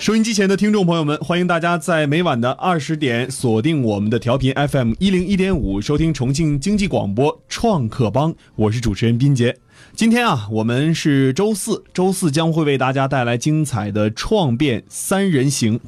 [0.00, 8.34] 收音机前的听众朋友们，欢迎大家在每晚的二十点锁定我们的调频 FM 一零一点五，收听重庆经济广播创客帮。
[8.56, 9.54] 我是主持人斌杰。
[9.92, 15.78] 今天啊，我们是周四，周四将会为大家带来精彩的创变三人行。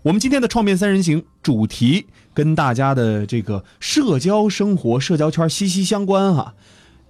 [0.00, 6.54] 我们今天的创变三人行主题跟大家的这个社交生活、社交圈息息相关哈。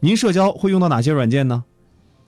[0.01, 1.63] 您社交会用到哪些软件呢？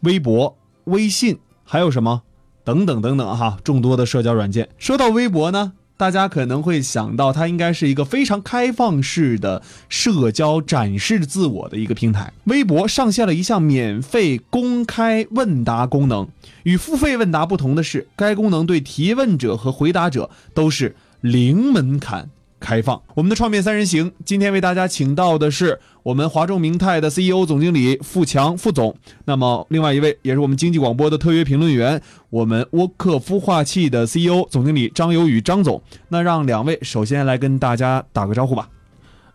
[0.03, 2.23] 微博、微信，还有什么？
[2.65, 4.69] 等等等等哈，众多的社交软件。
[4.79, 12.33] 说到微博呢，大家可能会想到它应该是一个非常开放式的社交展示自我的一个平台。
[12.45, 16.29] 微博上线了一项免费公开问答功能，
[16.63, 22.31] 与付费问答不同的是，该功能对提问者和回答者都是零门槛。
[22.61, 35.83] 开放我们的创变三人行，今天为大家请到的是我们华众明泰的 CEO 总经理付强副总，那么另外一位也是我们经济广播的特约评论员，我们沃克孵化器的 CEO 总经理张有宇张总。
[36.09, 38.69] 那让两位首先来跟大家打个招呼吧。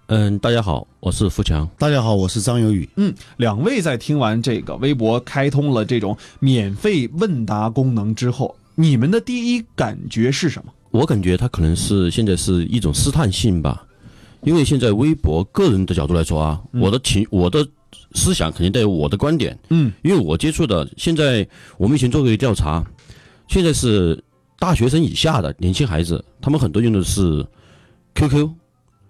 [0.08, 1.67] 嗯，大家好，我是付强。
[1.80, 2.88] 大家好，我是张有宇。
[2.95, 10.71] 嗯，两位在听完这个微博开通了这种免费问答功能之后，你们的第一感觉是什么？
[10.95, 13.85] 我感觉他可能是现在是一种试探性吧，
[14.43, 17.67] 因为现在微博个人的角度来说啊，我的情我的
[18.13, 21.45] 思想肯定带有我的观点，嗯，因为我接触的现在
[21.77, 22.81] 我们以前做过一个调查，
[23.49, 24.23] 现在是
[24.57, 27.45] 大学生以下的年轻孩子，他们很多用的是
[28.13, 28.49] QQ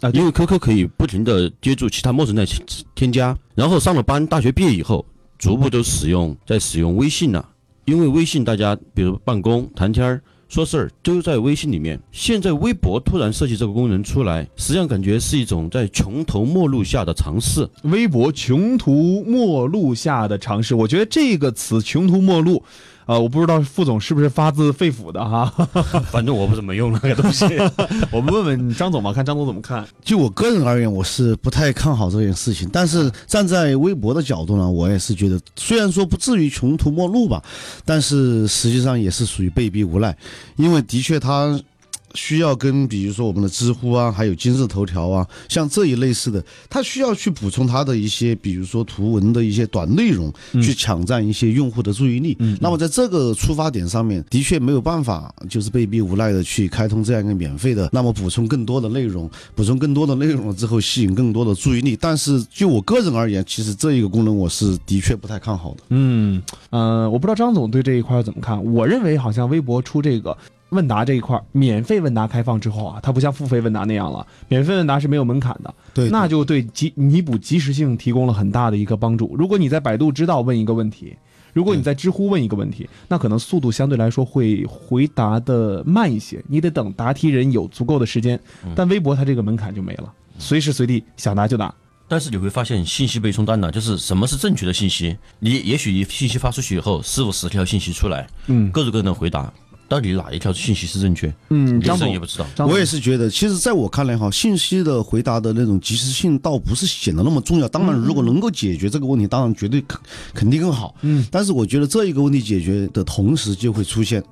[0.02, 2.48] 啊，因为 QQ 可以不停的接触其他陌生人
[2.96, 5.06] 添加，然后上了班，大学毕业以后，
[5.38, 7.48] 逐步都使用在使用微信了，
[7.86, 10.20] 因为微信大家比如办公谈天儿。
[10.48, 12.00] 说事儿都在微信里面。
[12.12, 17.68] 现在微博突然设计这个功能出来，实际上感觉是一种在穷途末路下的尝试。
[17.84, 22.64] 微博穷途末路下的尝试，我觉得这个词“穷途末路”。
[23.06, 25.46] 啊，我不知道副总是不是发自肺腑的哈，
[26.12, 27.46] 反正我不怎么用那个东西。
[28.12, 29.86] 我们问问张总吧，看张总怎么看。
[30.04, 32.68] 就我个人而言，我是不太看好这件事情。
[32.74, 37.44] 但是站在微博的角度呢，我也是觉得，虽然说不至于穷途末路吧，
[37.86, 40.18] 但是实际上也是属于被逼无奈，
[40.56, 41.60] 因为的确他。
[42.16, 52.38] 需要跟比如说我们的知乎啊，还有今日头条啊，像这一类似的，它需要去补充它的一些，比如说图文的一些短内容，去抢占一些用户的注意力。
[52.60, 61.98] 那么在这个出发点上面，的确没有办法，就是被逼无奈的去开通这样一个免费的，那么补充更多的内容，补充更多的内容了之后，吸引更多的注意力。
[62.00, 65.78] 但是就我个人而言，其实这一个功能我是的确不太看好的。
[65.90, 68.64] 嗯，呃，我不知道张总对这一块怎么看。
[68.64, 70.36] 我认为好像微博出这个。
[70.76, 74.28] 问答这一块，免费问答开放之后啊，它不像付费问答那样了。
[74.48, 79.36] 免费问答是没有门槛的，对，那就对及弥补及时性提供了很大的一个帮助。
[79.36, 81.16] 如果你在百度知道问一个问题，
[81.54, 88.38] 如果你在知乎问一个问题，那可能速度相对来说会回答的慢一些，你得等答题人有足够的时间。
[88.76, 91.74] 但微博它这个门槛就没了，随时随地想答就答。
[92.08, 95.18] 但是你会发现信息被冲淡了，就是什么是正确的信息？
[95.40, 99.52] 你也许信息发出去以后，四五十条信息出来，嗯，各种各样的回答。
[99.88, 101.34] 到底哪一条信息是正确？
[101.50, 102.66] 嗯，张总也不知道。
[102.66, 107.68] 我也是觉得，其实在我看来哈，信息的回答的那种及时性倒不是显得那么重要。
[107.68, 110.00] 当然，如果能够解决这个问题，当然绝对肯
[110.34, 110.96] 肯定更好。
[111.02, 114.24] 嗯，但是我觉得这一个问题解决的同时，就会出现。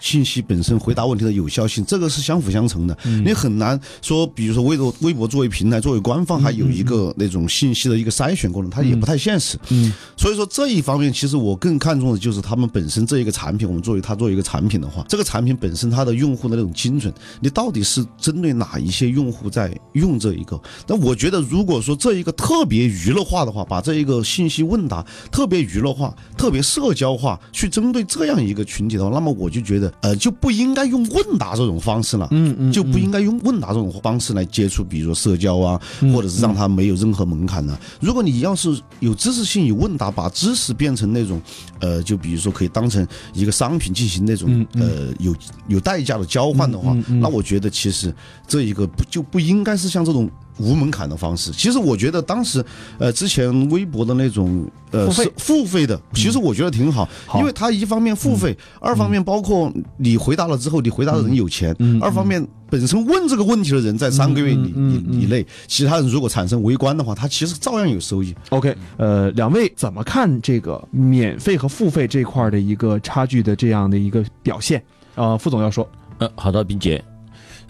[0.00, 2.96] 信息本身回答问题的有效性，这个是相辅相成的。
[3.24, 9.58] 你很难说，比如说微博，微博作为平台，作为官方，还有一个那种信息的一个筛选功能，它也不太现实。
[9.68, 13.68] 嗯，所以说这一方面，其实我更看重的就是他们本身这一个产品。
[13.68, 20.60] 我们作为它作为一个产品的话，这个产品本身它的用户的那种精准，你到底是针对哪一些用户在用这一个？
[20.86, 29.89] 那我觉得，如果说这一个特别娱乐化的话，把这一个信息问答特别娱乐化、特别社交化，去针对这样一个群体的话，那么我就觉得。
[30.00, 35.80] 呃，就不应该用问答这种方式了，嗯嗯，就不应该用问答这种方式来接触，比如说社交啊，
[36.12, 37.78] 或者是让他没有任何门槛呢。
[38.00, 41.40] 如果你要是有知识性，有问答，把知识变成那种，
[41.80, 45.34] 呃，就比如说可以当成一个商品进行那种，呃，有
[45.68, 48.14] 有代价的交换的话，那我觉得其实
[48.46, 50.30] 这一个不就不应该是像这种。
[50.58, 52.64] 无门槛的方式，其实我觉得当时，
[52.98, 68.34] 呃，之前微博的那种，呃，是付费的，其实我觉得挺好，因为它一方面付费，二方面包括你回答了之后，你回答的人有钱，二方面本身问这个问题的人在三个月以以以内，其他人如果产生围观的话，他其实照样有收益。
[68.50, 74.82] OK，呃，两位怎么看这个免费和付费这块的一个差距的这样的一个表现？
[75.14, 75.88] 啊，副总要说，
[76.18, 77.02] 呃，好的，冰姐。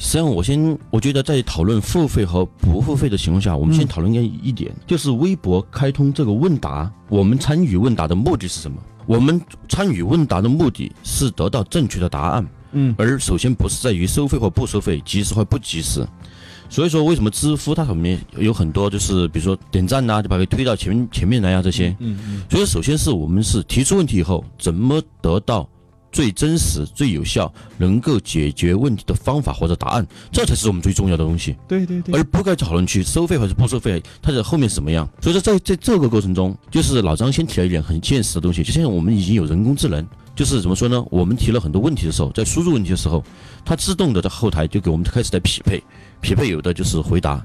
[0.02, 8.79] 实际上，我先我觉得在讨论付费和不付费的情况下，我们先讨论一一点，就是微博开通这个问答，我们参与问答的目的是什么？
[9.06, 9.38] 我们
[9.69, 16.05] 参与问答的目的是得到正确的答案，嗯而首先不是在于收费或不收费，及时或不及时。
[16.70, 21.94] 所以说，为什么知乎它上面有很多就是比如说点赞呐、就把它推到前面前面来啊这些。
[21.99, 25.69] 嗯嗯所以首先是我们是提出问题以后，怎么得到
[26.12, 31.57] 最真实、最有效、能够解决问题的方法或者答案，这才是我们最重要的东西。
[31.69, 35.09] 对对对，而不该讨论去收费还是不收费，它的后面是什么样。
[35.21, 41.05] 所以说在在这个过程中，就是老张先提了一点很现实的东西，就像我们已经有人工智能，就是怎么说呢？
[41.11, 43.23] 我们提了很多问题的时候，在输入问题的时候，
[43.65, 45.83] 它自动的在后台就给我们开始在匹配，
[46.21, 47.45] 匹配有的就是回答。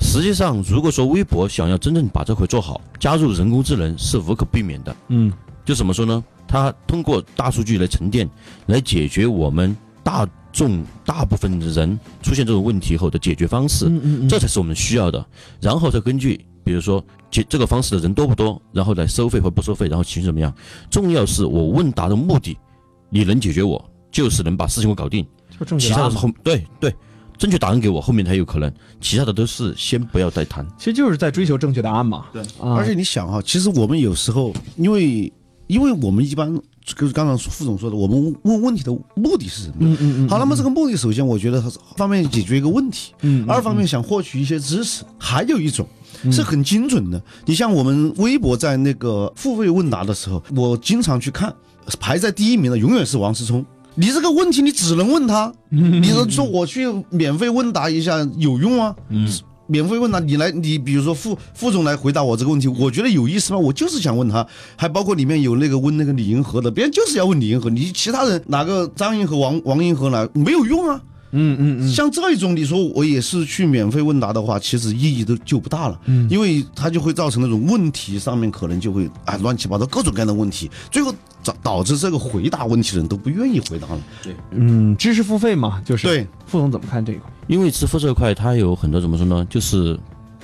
[0.00, 4.94] 实际上，如果说微博想要真正把这块做好，加入人工智能是无可避免的。
[5.08, 5.32] 嗯
[5.64, 6.22] 就怎么说呢？
[6.62, 8.28] 它通过大数据来沉淀，
[8.66, 13.86] 来解决我们大众大部分的人出现这种问题后的解决方式。
[13.86, 15.24] 嗯嗯这才是我们需要的。
[15.60, 20.52] 然后再根据，比如说解这个方式的人多不多，然后来收费或不收费，然后情绪怎么样。
[20.90, 22.56] 重要是我问答的目的，
[23.10, 25.26] 你能解决我，就是能把事情给我搞定。
[25.58, 26.94] 就正确其他的是答案嘛，后对对，
[27.38, 28.72] 正确答案给我，后面才有可能。
[29.00, 30.66] 其他的都是先不要再谈。
[30.78, 32.26] 其实就是在追求正确答案嘛。
[32.32, 35.32] 对啊，而且你想哈，其实我们有时候因为
[35.66, 36.54] 因为我们一般
[36.84, 39.74] 就是刚刚副总说的，我们问问题的目的是什么？
[39.80, 45.86] 嗯嗯嗯，好，那么这个目的，首先我觉得它是方面解决一个问题，嗯，嗯二方面想获取一些知识，还有一种
[46.30, 47.20] 是很精准的。
[47.44, 51.52] 你像我们微博在那个付费问答的时候，我经常去看，
[51.98, 53.64] 排在第一名的永远是王思聪。
[53.98, 58.94] 你这个问题你只能问他，你说说我去免费问答一下有用啊？
[59.08, 59.26] 嗯，
[59.66, 63.58] 免费问答，你来，你比如说副副总来回答我这个问题，我觉得有意思吗？
[63.58, 64.46] 我就是想问他，
[64.76, 71.00] 还包括里面有那个问那个李银河的，别人就是要问李银河，你其他人哪个张银河、王王银河来没有用啊？
[71.32, 81.12] 嗯嗯嗯，像这一种，你说我也是去免费问答的话，其实意义都就不大了，嗯因为它就会造成那种问题上面可能就会啊乱七八糟各种各样的问题，最后
[81.44, 84.00] 导导致这个回答问题的人都不愿意回答了。
[84.22, 87.20] 对嗯，知识付费嘛，就是对，副总怎么看这个？
[87.46, 89.46] 因为支付这块它有很多怎么说呢？
[89.48, 89.98] 就是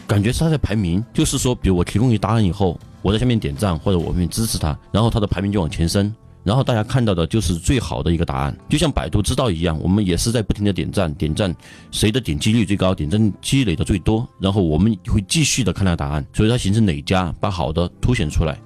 [0.07, 6.15] 感觉是它在排名，就是说，比如我提供一个答案以后，我在下面点赞或者我面支持它，然后它的排名就往前升。
[6.45, 11.55] 然后大家看到的就是最好的一个答案，就像百度知道一样，我们也是在不停的点赞，点赞
[11.93, 18.59] 谁的点击率最高，点赞积累的最多，然后我们会继续的看那答案，所以它形成累加，把好的凸显出来。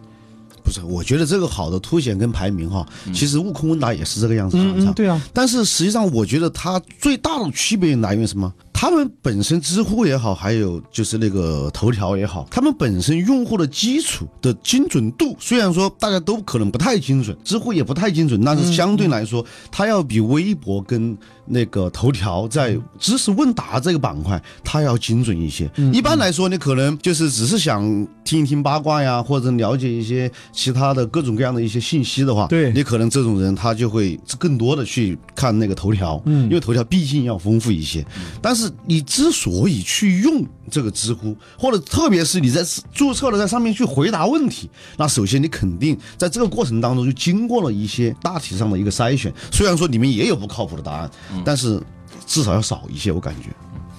[0.67, 2.85] 不是，我觉得这个好的凸显跟排名哈，
[3.15, 4.93] 其实悟空问答也是这个样子，嗯。
[4.95, 8.53] 对啊，但是实际上，我觉得它最大的区别来源于什么？
[8.78, 19.43] 他们本身知乎也好，还有就是那个头条也好，他们本身用户的基础的精准度，虽然说大家都可能不太精准，知乎也不太精准，但是相对来说，
[19.73, 25.70] 它要比微博跟那个头条在知识问答这个板块，它要精准一些。
[25.90, 27.82] 一般来说，你可能就是只是想
[28.25, 38.05] 听一听八卦呀，或者了解一些其他的各种各样的一些信息的话，对你可能这种人他就会更多的去看那个头条，嗯，因为头条毕竟要丰富一些。
[38.43, 49.33] 但是你之所以去用这个知乎，或者特别是你在注册了在上面去回答问题，那首先你肯定在这个过程当中就经过了一些大体上的一个筛选。
[49.51, 51.11] 虽然说里面也有不靠谱的答案，
[51.45, 51.81] 但是
[52.27, 53.51] 至少要少一些，我感觉。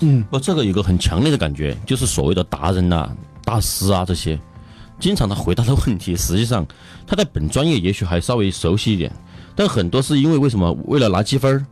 [0.02, 3.10] 嗯，不，这个有个很强烈的感觉，就是所谓的达人呐、
[3.44, 4.40] 大师啊这些，
[5.00, 6.66] 经常他回答的问题，实际上
[7.08, 9.12] 他在本专业也许还稍微熟悉一点，
[9.56, 11.66] 但很多是因为为什么为了拿积分儿，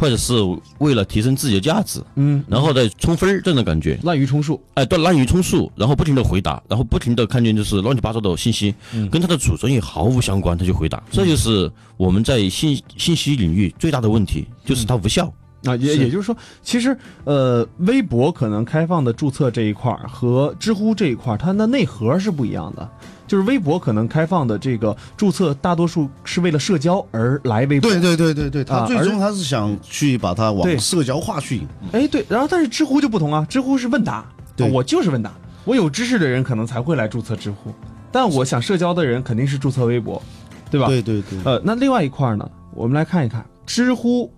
[0.00, 0.34] 或者是
[0.78, 8.74] 为了提升自己的价值，嗯，然后再冲分儿这种感觉，滥竽充数，哎，对，滥竽充数，然后不停的回答，然后不停的看见就是乱七八糟的信息，
[9.10, 15.30] 跟他的主专业毫无相关，他就回答，这就是我们在信信息领域最大的问题，就是它无效。
[15.64, 22.90] 啊，也也就是说，其实呃，微博可能开放的注册这一块儿和知乎这一块儿，它的内核是不一样的。
[23.30, 27.88] 就是微博可能开放的这个注册，大多数是为了社交而来微博。
[27.88, 31.68] 对对对对对，他最终他是想去把它对往社交化去引。
[31.92, 35.30] 哎，对，然后但是知乎就不同啊，知乎是问答，对啊我就是问答，
[35.64, 37.72] 我有知识的人可能才会来注册知乎，
[38.10, 40.20] 但我想社交的人肯定是注册微博，
[40.68, 40.88] 对吧？
[40.88, 44.28] 对对对，呃，那另外一块儿呢，我们来看一看知乎、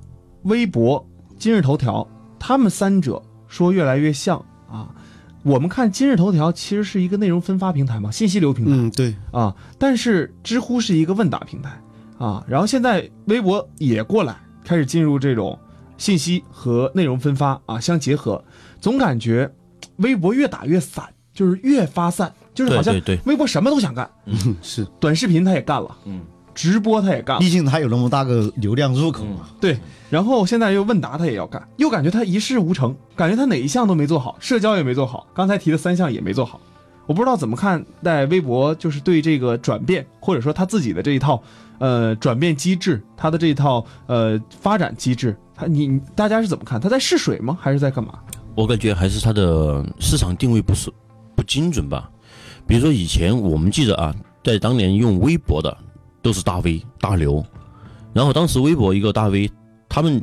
[0.42, 1.02] 微博、
[1.38, 2.06] 今日头条，
[2.38, 4.36] 他们三者说越来越像
[4.70, 4.90] 啊。
[5.42, 11.70] 我们看今日头条其实是一个内容分发平台嘛，信息流平台、嗯对，啊，但是知乎是一个问答平台。
[12.18, 15.58] 啊，然后现在微博也过来开始进入这种
[15.98, 18.40] 信息和内容分发啊相结合，
[18.80, 19.52] 总感觉
[19.96, 23.20] 微博越打越散，就是越发散，就是好像对对对。
[23.26, 26.20] 微博什么都想干，嗯 是，短视频他也干了，嗯，
[26.54, 27.38] 直播他也干。
[27.38, 29.48] 毕竟他有那么大个流量入口嘛。
[29.60, 29.78] 对，
[30.10, 36.60] 然后现在又问答他也要干，又感觉他一事无成，感觉他哪一项都没做好，社交也没做好，刚才提的三项也没做好，
[37.06, 41.42] 我不知道怎么看待微博，就是对这个转变，或者说他自己的这一套
[41.78, 46.80] 呃转变机制，他的这一套呃发展机制，他你你大家是怎么看？
[46.80, 47.56] 他在试水吗？
[47.60, 48.14] 还是在干嘛？
[48.54, 50.92] 我感觉还是他的市场定位不是
[51.34, 52.10] 不精准吧。
[52.66, 55.74] 比如说以前我们记得啊，在当年用微博的
[56.22, 57.44] 都是大 V 大牛，
[58.12, 59.50] 然后当时微博一个大 V，
[59.88, 60.22] 他们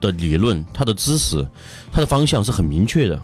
[0.00, 1.46] 的理论、他的知识、
[1.90, 3.16] 他的方向是很明确的。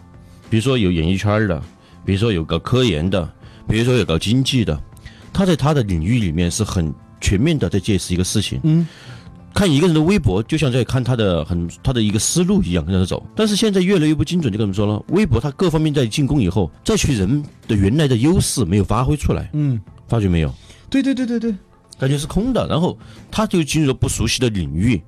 [0.49, 1.61] 比如说有演艺圈的，
[2.05, 3.29] 比如说有搞科研的，
[3.67, 4.79] 比如说有搞经济的，
[5.31, 8.59] 他在他的领域里面是很全面的在解释一个事情。
[8.63, 8.87] 嗯，
[9.53, 13.25] 看一个人的微博，就像在看他的很他的一个思路一样跟着走。
[13.35, 20.53] 但是现在越来越不精准，就跟我们说了，微博它各方面在进攻以后，这群人的原来的优势没有发挥出来，嗯，发觉没有？
[20.89, 21.55] 对对对对对，
[22.03, 22.67] 感觉是空的。
[22.67, 22.97] 然后
[23.31, 25.01] 他就进入了不熟悉的领域，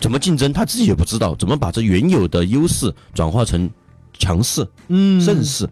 [0.00, 3.70] 怎么竞争他自己也不知道，怎么把这原有的优势转化成
[4.18, 5.68] 强势、嗯盛世。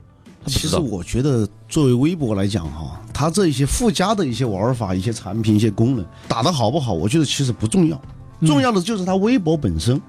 [0.46, 8.00] 其实我觉得，作为微博来讲哈，它这一些附加的一些玩法、一些产品、一些功能打得好不好，我觉得其实不重要，
[8.42, 10.00] 重要的就是它微博本身。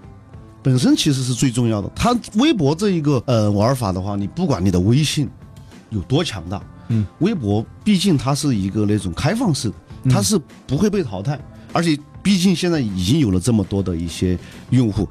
[0.62, 1.90] 本身其实是最重要的。
[1.96, 5.30] 它微博这一个呃玩法的话，你不管你的微信
[5.92, 9.76] 有多强大，嗯，微博毕竟它是一个那种开放式的，
[10.10, 11.40] 它是不会被淘汰，
[11.74, 14.38] 而且毕竟现在已经有了这么多的一些
[14.70, 15.08] 用户。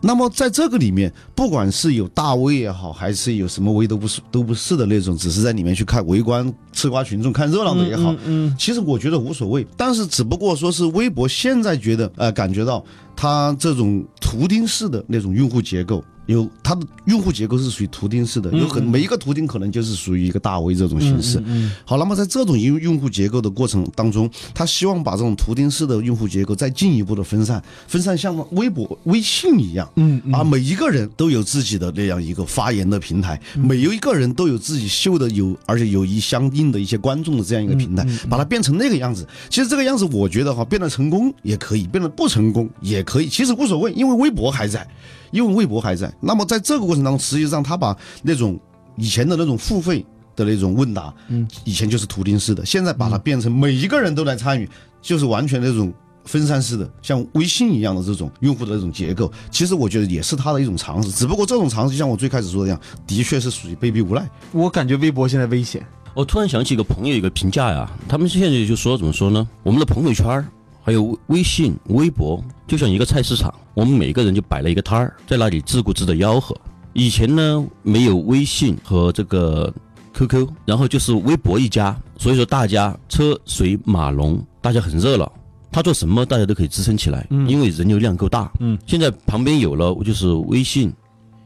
[0.00, 9.66] 那么在这个里面，不管是有大 V 也好，还是有什么 V 都不是都不是的那种，只是在里面去看围观吃瓜群众看热闹的也好，嗯其实我觉得无所谓。
[9.76, 12.84] 但是只不过说是微博现在觉得呃感觉到
[13.16, 16.04] 它这种图钉式的那种用户结构。
[16.28, 21.42] 有它的用户结构是属于图钉式的，有很每一个图钉可能就是属于一个大 V 这种形式。
[21.86, 39.26] 好，那么在这种用用户结构的过程当中，他希望把这种图钉式的用户结构再进一步的分散，分散像微博、微信一样，嗯啊，每一个人都有自己的那样一个发言的平台，嗯每一个人都有自己秀的有，而且有一相应的一些观众的这样一个平台，嗯把它变成那个样子。
[39.48, 44.86] 其实这个样子，我觉得哈，变得成功也可以，变得不成功也可以，其实无所谓，因为微博还在，
[45.30, 46.12] 因为微博还在。
[46.20, 48.58] 那么在这个过程当中，实际上他把那种
[48.96, 50.04] 以前的那种付费。
[50.38, 54.70] 的那种问答，嗯，以前就是图钉式的，现在把它变成每一个人都来参与，
[55.02, 55.92] 就是完全那种
[56.24, 64.30] 分散式的，像微信一样的这种用户的那种结构，其实我觉得也是他的一种尝试，只不过这种尝试像我最开始说的一样，的确是属于被逼无奈。
[64.52, 65.84] 我感觉微博现在危险。
[66.14, 69.48] 我突然想起一个朋友一个评价呀，他们现在就说怎么说呢？
[69.64, 70.46] 我们的朋友圈儿
[70.88, 76.56] 还有微信、微博，就像一个菜市场，我们每个人就摆了一个摊儿，在那里自顾自的吆喝。
[76.94, 79.70] 以前呢，没有微信和这个
[80.14, 85.30] QQ，然后就是微博一家，所以说大家车水马龙，大家很热闹。
[85.70, 88.50] 他做什么，大家都可以支撑起来，因为人流量够大。
[88.58, 90.90] 嗯，现在旁边有了就是微信，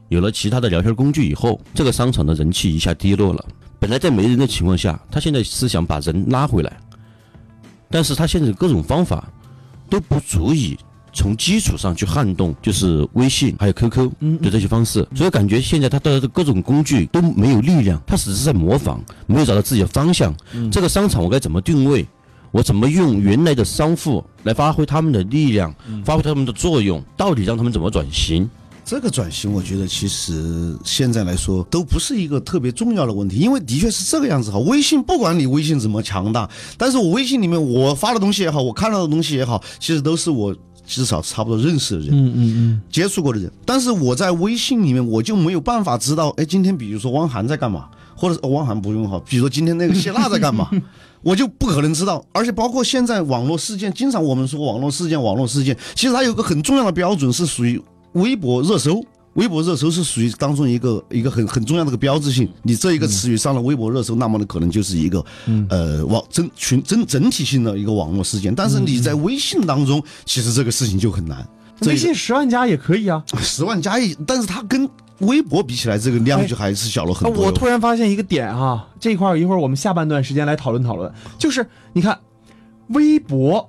[0.08, 3.44] 有了其他的聊天工具以后，这个商场的人气一下低落了。
[3.80, 6.76] 本来在没人的情况下，他现在是想把人拉回来，
[7.92, 9.28] 但是他现在各种方法
[9.88, 10.76] 都不足以
[11.12, 20.34] 从基础上去撼动，就是微信还有 QQ 的这些方式，所以感觉现在他的各种工具都没有力量，他只是在模仿，没有找到自己的方向。
[20.70, 22.08] 这个商场我该怎么定位？
[22.50, 27.02] 我怎么用原来的商户来发挥他们的力量，发挥他们的作用？
[27.16, 28.48] 到底让他们怎么转型？
[28.84, 34.58] 这个转型，我觉得其实现在来说都不是一个特别重要的问题，因为的确是这个样子哈。
[34.58, 43.50] 微信不管你微信怎么强大，但是我微信里面我发的东西也好，我看到的东西也好，其实都是我至少差不多认识的人，嗯嗯嗯，接触过的人。
[43.64, 50.68] 但是我在微信里面，我就没有办法知道，哎，今天比如说汪涵在干嘛，或者是、哦、汪涵不用哈，比如说今天那个谢娜在干嘛，
[51.22, 52.22] 我就不可能知道。
[52.32, 57.80] 而且包括现在网络事件，经常我们说网络事件，网络事件，其实它有个很重要的标准是属于
[58.12, 59.04] 微博热搜。
[59.34, 68.54] 微博热搜是属于当中一个一个很很重要的一个标志性，你这一个词语上了微博热搜，那么呢可能就是一个，嗯呃网整群整整体性的一个网络事件。
[68.54, 71.48] 但是你在微信当中，其实这个事情就很难。
[71.80, 73.24] 这个微信十万加也可以啊。
[73.40, 74.86] 十万加一，但是它跟
[75.20, 82.18] 微博比起来，这个量就还是小了很多我突然发现一个点哈、这一块一会儿我们下半段时间来讨论讨论，就是你看，
[82.88, 83.66] 微博、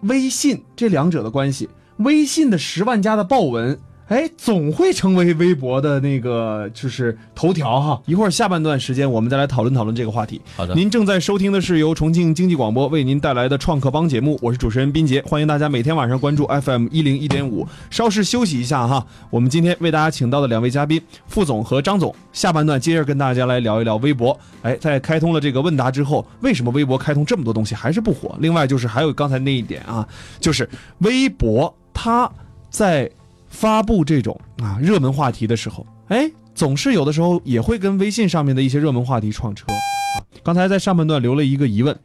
[0.00, 3.78] 微信这两者的关系，微信的十万加的爆文。
[4.08, 8.00] 哎，总会成为微博的那个就是头条哈。
[8.06, 10.40] 一会儿下半段时间，我们再来讨论讨论这个话题。
[10.56, 17.68] 好的您正在收听的是由重庆经济广播为您带来的创客帮节目，我是主持人斌杰，欢迎大家每天晚上关注 FM 一零一点五。
[17.90, 24.34] 稍事休息一下哈，我们今天为大家请到的两位嘉宾，副总和张总，下半段接着跟大家来聊一聊微博。
[24.62, 28.34] 哎，在开通了这个问答之后，为什么微博开通这么多东西还是不火？
[28.40, 30.08] 另外就是还有刚才那一点啊，
[30.40, 30.66] 就是
[31.00, 32.30] 微博他
[32.70, 33.10] 在
[33.48, 40.22] 发布这种啊热门话题的时候，哎，总是有的时候也会跟微信上面的一些热门话题撞车啊。
[40.44, 41.98] 刚才在上半段留了一个疑问，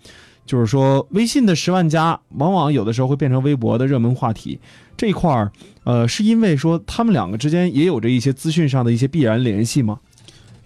[0.47, 4.59] 就是说微信的十万加往往有的时候会变成微博的热门话题
[4.97, 5.51] 这一块儿，
[5.83, 9.99] 呃，是因为说他们两个之间也有着一些资讯上的一些必然联系吗？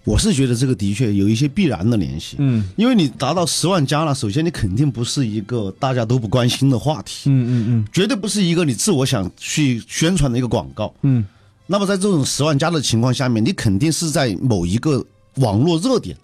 [0.08, 2.64] 我是觉得这个的确有一些必然的联系，嗯。
[2.76, 7.84] 因为你达到十万加了，首先你肯定不是一个大家都不关心的话题，嗯嗯嗯。
[7.92, 10.94] 绝对不是一个你自我想去宣传的一个广告。
[11.02, 11.22] 嗯。
[11.66, 16.16] 那么在这种十万加的情况下面，你肯定是在某一个网络热点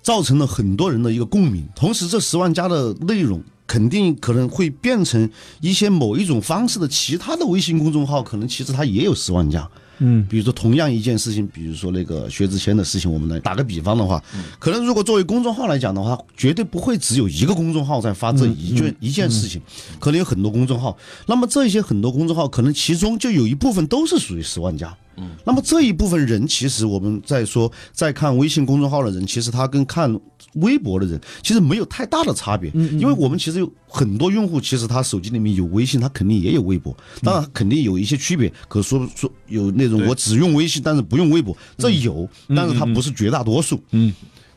[0.00, 5.28] 造成了很多人的一个共鸣，同时这十万加的内容肯定可能会变成
[5.60, 9.68] 一些某一种方式的其他的微信公众号，可能其实它也有十万加。
[10.00, 14.22] 嗯比如说同样一件事情，比如说那个薛之谦的事情，我们来打个比方的话，
[14.58, 19.60] 可能如果作为公众号来讲的话，绝对不会只有一个公众号在发这一件、一件事情，
[19.98, 20.96] 可能有很多公众号。
[21.26, 24.96] 那么这些很多公众号，可能其中就有一部分都是属于十万加。
[25.44, 30.18] 那么这一部分人，其实我们在说，在看微信公众号的人，其实他跟看
[30.54, 43.82] 微博的人其实没有太大的差别，因为我们其实有很多用户，其实他手机里面有微信，他肯定也有微博，当然肯定有一些区别，可说说有那种我只用微信，但是不用微博，这有，但是它不是绝大多数。
[43.92, 44.12] 嗯，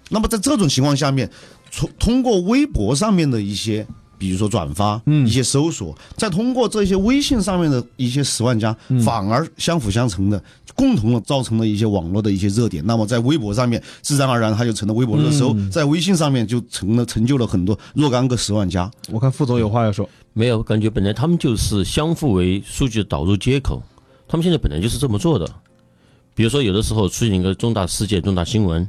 [0.10, 1.30] 那么在这种情况下面，
[1.72, 3.86] 从通过微博上面的一些。
[4.24, 10.42] 比如说转发，嗯一些搜索，再通过这些微信上面的一些十万加，反而相辅相成的，
[10.76, 12.82] 共同的造成了一些网络的一些热点。
[12.86, 18.90] 那么在微博上面，自然而然它就成了微博热搜，在微信上面就成了成就了很多若干个十万加。
[19.12, 20.10] 我看副总有话要说。
[20.32, 23.84] 没有，感觉本来他们就是相互为数据导入接口，
[24.26, 25.46] 他们现在本来就是这么做的。
[26.34, 28.88] 比如说，有的时候出现一个重大事件、重大新闻，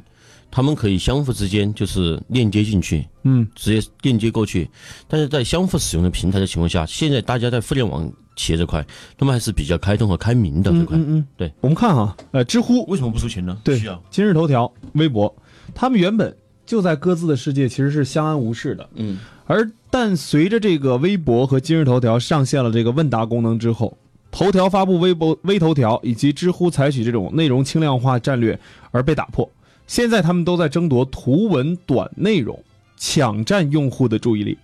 [0.49, 4.69] 他们可以相互之间就是链接进去，嗯直接链接过去。
[5.07, 8.85] 但是在相互使用的平台的情况下，现在大家在互联网企业这块，
[9.17, 10.97] 他们还是比较开通和开明的这块。
[10.97, 11.51] 嗯嗯，对。
[11.61, 13.57] 我们看哈，呃，知乎为什么不出钱呢？
[13.63, 13.81] 对。
[14.09, 15.33] 今日头条、微博，
[15.73, 16.35] 他们原本
[16.65, 23.97] 就在各自的世界其实是相安无事的，嗯，而但随着这个微博和今日头条上线了这个问答功能之后，
[24.31, 28.59] 头条发布微博、微头条以及知乎采取这种内容轻量化战略
[28.91, 29.49] 而被打破。
[29.87, 32.63] 现在他们都在争夺图文短内容，
[32.97, 34.57] 抢占用户的注意力。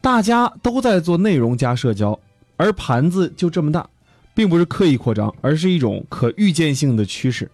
[0.00, 2.18] 大家都在做内容加社交，
[2.56, 3.88] 而盘子就这么大，
[4.34, 7.50] 并不是刻意扩张，而是一种可预见性的趋势。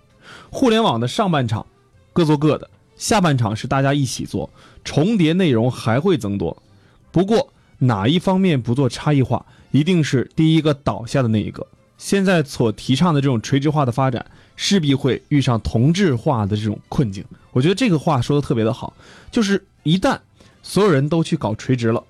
[0.51, 1.67] 互联网的上半场
[2.13, 4.51] 各做各的，下半场是大家一起做，
[4.85, 6.63] 重叠内容还会增多。
[7.11, 11.67] 不过哪一方面不做差异化，一定是第一个倒下的那一个。
[11.99, 17.25] 现在所提倡的这种垂直化的发展，势必会遇上同质化的这种困境。
[17.53, 18.95] 我觉得这个话说的特别的好，
[19.31, 20.19] 就是一旦
[20.63, 22.03] 所有人都去搞垂直了，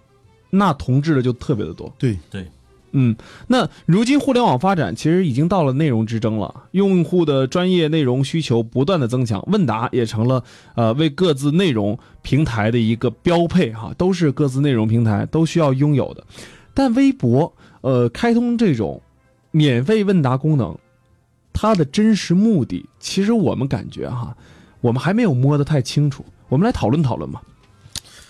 [0.50, 1.92] 那同质的就特别的多。
[1.98, 2.46] 对对，
[2.92, 3.16] 嗯，
[3.48, 16.24] 那如今互联网发展其实已经到了内容之争了，用户的专业内容需求不断的增强，问答也成了呃为各自内容平台的一个标配哈，都是各自内容平台都需要拥有的。
[16.74, 19.02] 但微博呃开通这种
[19.50, 20.78] 免费问答功能，
[21.52, 24.36] 它的真实目的，其实我们感觉哈，
[24.80, 26.24] 我们还没有摸得太清楚。
[26.48, 27.42] 我们来讨论讨论吧。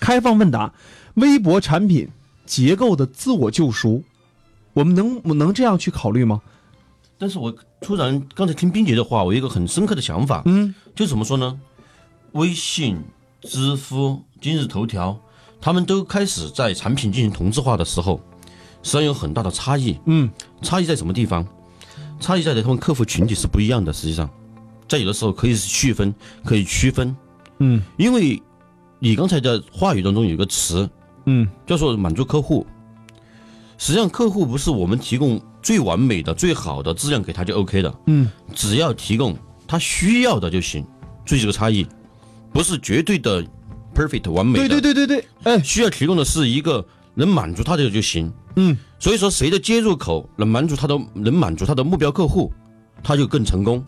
[0.00, 0.72] 开放问答，
[1.14, 2.08] 微博产品
[2.44, 4.02] 结构的自我救赎，
[4.72, 6.40] 我们能能这样去考虑吗？
[7.18, 11.60] 但是我突然刚才听冰姐的话，我有一个很深刻的想法，嗯就怎么说呢？
[12.32, 12.98] 微信、
[13.42, 15.16] 知乎、今日头条，
[15.60, 18.20] 他们都开始在产品进行同质化的时候，
[18.82, 19.96] 实际上有很大的差异。
[20.06, 20.28] 嗯
[20.62, 21.46] 差异在什么地方？
[22.22, 23.92] 差异在他们客户群体是不一样的。
[23.92, 24.30] 实际上，
[24.88, 27.14] 在有的时候可以是区分，可以区分，
[27.58, 28.40] 嗯因为
[28.98, 30.88] 你刚才的话语当中有一个词
[31.26, 32.66] 嗯叫做满足客户。
[33.76, 40.86] 实际上，客户不是我们提供最完美的、最好的质量给他就 OK 的，嗯只要提供他需要的就行。
[41.24, 41.86] 注意这个差异，
[42.52, 43.44] 不是绝对的
[43.94, 44.68] perfect 完美的。
[44.68, 48.32] 对对对对对，哎需要提供的是一个能满足他的就行。
[48.56, 52.52] 嗯所以说，谁的接入口能满足他的能满足他的目标客户，
[53.02, 53.84] 他就更成功。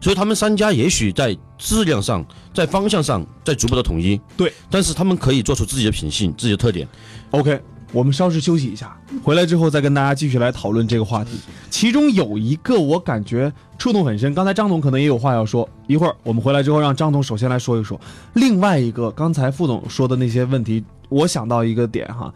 [0.00, 6.86] 所以他们三家也许在质量上、在方向上在逐步的统一，对，但是他们可以做出自己的品性、自己的特点。
[7.30, 7.60] ，OK。
[7.92, 11.38] 我们稍事休息一下，回来之后再跟大家继续来讨论这个话题。
[11.70, 15.66] 其中有一个我感觉触动很深，刚才张总可能也有话要说。
[15.86, 17.98] 一会儿我们回来之后，让张总首先来说一说。
[18.34, 22.34] 另外一个，刚才副总说的那些问题，我想到一个点哈，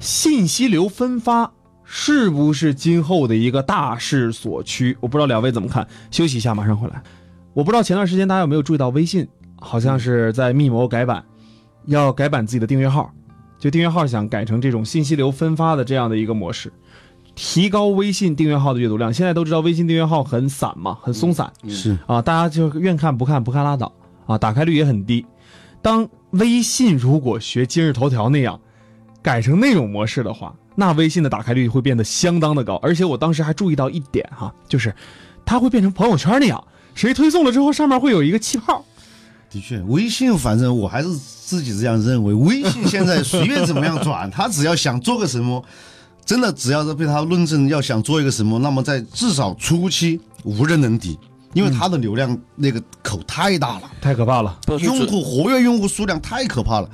[0.00, 1.52] 信息流分发
[1.84, 4.96] 是不是今后的一个大势所趋？
[5.00, 5.86] 我不知道两位怎么看。
[6.10, 7.02] 休息一下，马上回来。
[7.52, 9.28] 我不知道前段时间大家有没有注意到，微信
[9.60, 11.24] 好像是在密谋改版，
[11.86, 13.12] 要改版自己的订阅号。
[13.58, 16.72] 就订阅号想改成这种信息流分发的这样的一个模式，
[17.34, 19.12] 提高微信订阅号的阅读量。
[19.12, 23.92] 现在都知道微信订阅号很散嘛，很松散是啊，大家就愿看不看，不看拉倒
[24.24, 25.26] 啊，打开率也很低。
[25.82, 28.58] 当微信如果学今日头条那样
[29.22, 32.76] 改成那种模式的话，那微信的打开率会变得相当的高。
[32.76, 34.94] 而且我当时还注意到一点哈，就是
[35.44, 36.62] 它会变成朋友圈那样，
[36.94, 38.84] 谁推送了之后上面会有一个气泡。
[39.50, 42.32] 的确，微信反正我还是自己这样认为。
[42.32, 45.62] 微信现在随便怎么样转，他只要想做个什么，
[46.24, 51.18] 真的只要是被他论证要想做一个什么，那么在至少初期无人能敌，
[51.52, 54.56] 因为他的流量那个口太大了，太可怕了。
[54.78, 56.88] 用户活跃用户数量太可怕了。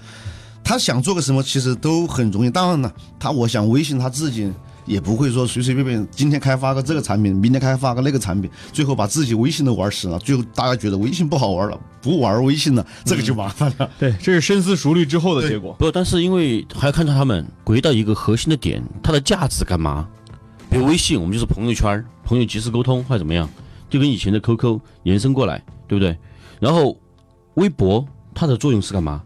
[0.66, 2.50] 他想做个什么，其实都很容易。
[2.50, 4.52] 当然了，他我想微信他自己
[4.84, 10.18] 也不会说随随便便今天开发个这个产品，明天开发个那个产品，最后把自己微信都玩死了。
[10.18, 13.88] 最后大家觉得微信不好玩了，不玩微信了，这个就麻烦了。
[13.96, 15.72] 对，这是深思熟虑之后的结果。
[15.78, 20.08] 不，但是因为还要看到他们回到一个核心的点，它的价值干嘛？
[20.68, 23.48] 比如微信，我们就是朋友圈，朋友及时沟通或者怎么样，
[23.88, 26.18] 就跟以前的 QQ 延伸过来，对不对？
[26.58, 26.98] 然后
[27.54, 29.22] 微博它的作用是干嘛？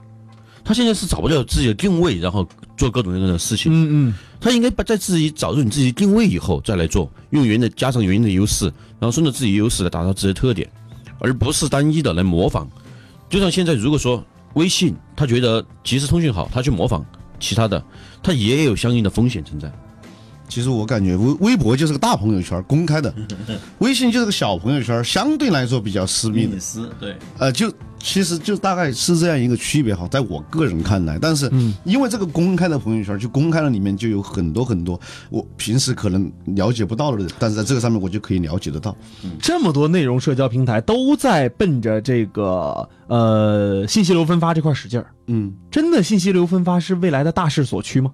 [0.65, 2.47] 它现在是找不到自己的定位，然后
[2.77, 3.73] 做各种各样的事情。
[3.73, 8.67] 嗯嗯，他应该把在自己找出你自己定位以后再来做，用原的加上原的优势，
[8.99, 10.71] 然后顺着自己优势来达到自己的特点，
[11.19, 12.69] 而不是单一的来模仿。
[13.29, 17.05] 就像现在，如果说微信他觉得即时通讯好，他去模仿
[17.39, 17.83] 其他的，
[18.23, 19.71] 他也有相应的风险存在。
[20.49, 23.09] 其实我感觉微微博就是个大朋友圈，公开的；
[23.79, 26.59] 微信就是个小朋友圈，相对来说比较私密的。
[26.59, 27.17] 私对。
[27.39, 31.51] 呃，就其实就大概是这样一个区别哈，在我个人看来，但是
[31.85, 38.97] 因为这个公开的朋友圈，就公开了里面就有很多很多我平时可能了解不到的人，但是在这个上面我就可以了解得到。
[39.39, 45.13] 这么多内容社交平台都在奔着这个呃信息流分发这块使劲儿。
[45.27, 48.11] 嗯，真的信息流分发是未来的大势所趋吗？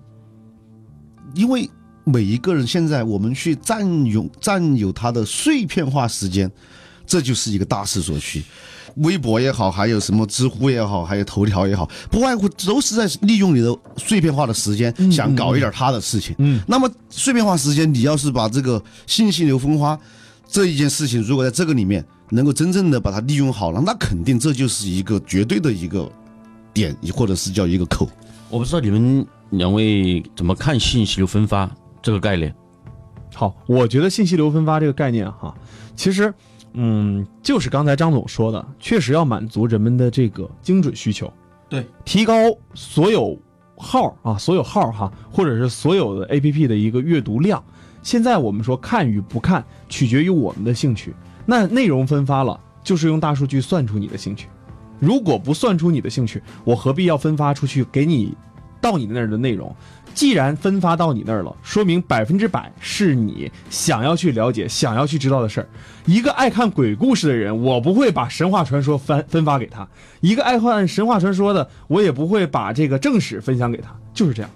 [1.34, 1.70] 因为
[2.04, 6.50] 每一个人现在我们去占有占有他的碎片化时间，
[7.06, 8.42] 这就是一个大势所趋。
[8.96, 16.34] 微博也好，还有什么知乎也好，还有头条也好，不外乎都是在利用你的碎片化的时间，想搞一点他的事情。
[16.38, 19.98] 嗯，那么碎片化时间，你要是把这个信息流分发
[20.48, 26.10] 这一件事情，如果在这个里面能够真正的把它利用好了，那肯定这就是一个绝对的一个
[26.72, 28.08] 点，或者是叫一个口。
[28.48, 32.54] 我不知道你们两位怎么看信息流分发这个概念？
[33.34, 35.54] 好，我觉得信息流分发这个概念哈，
[35.94, 36.32] 其实，
[36.78, 41.32] 嗯，就是刚才张总说的，确实要满足人们的这个精准需求，
[41.70, 42.34] 对，提高
[42.74, 43.34] 所有
[43.78, 47.64] 号啊，所有号哈，或者是所有的 APP 的一个阅读量。
[48.02, 51.14] 现在我们说看与不看，取决于我们的兴趣。
[51.46, 54.48] 那内容分发了，就是用大数据算出你的兴趣。
[55.00, 58.36] 如果不算出你的兴趣，我何必要分发出去给你
[58.86, 59.74] 到你那儿的内容？
[60.14, 65.68] 既然分发到你那儿了，说明百分之百是你想要去了解、想要去知道的事儿。
[66.06, 69.86] 一个爱看鬼故事的人，我不会把神话传说分分发给他；
[70.20, 73.94] 一个爱看神话传说的，我也不会把这个正史分享给他。
[74.14, 74.50] 就是这样。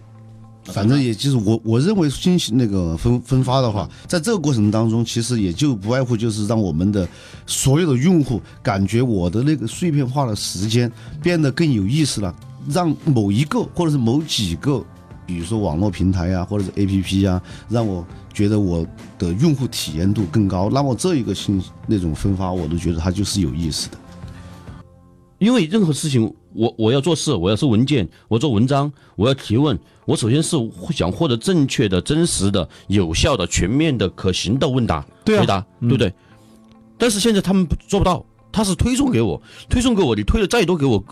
[0.64, 7.06] 反正也就是我我认为信息那个分分发的话，在这个过程当中，其实也就不外乎就是让我们的
[7.46, 10.90] 所有的用户感觉我的那个碎片化的时间
[11.22, 12.34] 变得更有意思了，
[12.68, 14.84] 让某一个或者是某几个，
[15.26, 18.86] 比如说网络平台啊、或者是 APP 啊，让我觉得我
[19.18, 23.96] 的用户体验度更高，那么这一个信那种分发，我都觉得它就是有意思的。
[25.38, 30.54] 因为任何事情，我我要做事，我要是文件，我做文章，我要提问，我首先是
[30.90, 36.12] 想获得正确的、真实的、有效的、全面的、可行的问答对啊回答，对不对？
[36.98, 41.02] 但是现在他们做不到，他是推送给我，推送给我，你推的再多给我，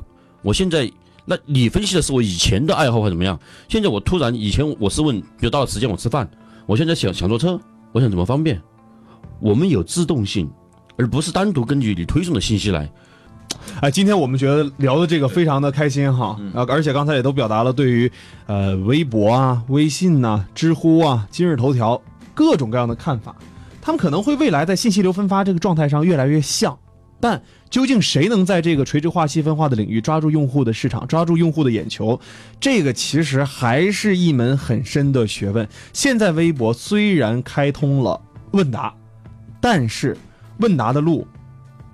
[0.43, 0.93] 我现在
[1.31, 3.39] 那你分析的是我以前的爱好或怎么样？
[3.69, 6.27] 现在我突然以前我是问，比如到了时间我吃饭，
[6.65, 7.61] 我现在想想坐车，
[7.93, 8.59] 我想怎么方便？
[9.39, 10.51] 我们有自动性，
[10.97, 12.91] 而不是单独根据你推送的信息来。
[13.83, 18.11] 哎，今天我们觉得聊的这个非常的开心哈，啊，而且刚才也都表达了对于
[18.47, 22.01] 呃微博啊、微信呐、知乎啊、今日头条
[22.35, 23.37] 各种各样的看法。
[23.83, 26.79] 他们可能会未来在信息流分发这个状态上越来越像，
[27.21, 32.19] 但究竟谁能在这个垂直化、细分化的领域抓住用户的市场、抓住用户的眼球，
[32.61, 35.69] 这个其实还是一门很深的学问。
[35.93, 38.21] 现在微博虽然开通了
[38.53, 38.95] 问答，
[39.61, 40.17] 但是
[40.61, 41.27] 问答的路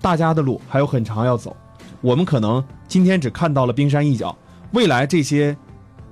[0.01, 1.57] 大家的路还有很长要走。
[2.01, 4.37] 我们可能今天只看到了冰山一角，
[4.73, 5.57] 未来这些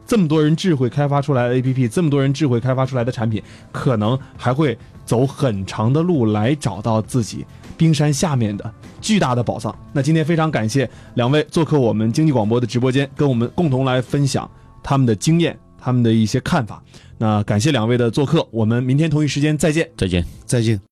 [0.07, 7.44] 这么多人智慧开发出来的 APP，这么多人智慧开发出来的产品，可能还会走很长的路来找到自己
[7.77, 8.72] 冰山下面的
[9.03, 9.77] 巨大的宝藏。
[9.93, 14.51] 那今天非常感谢两位做客我们经济广播的直播间，跟我们共同来分享
[14.83, 15.59] 他们的经验。
[15.85, 16.81] 他们的一些看法。
[17.19, 19.91] 那感谢两位的做客，我们明天同一时间再见。
[19.97, 20.25] 再见。
[20.47, 20.83] 再见。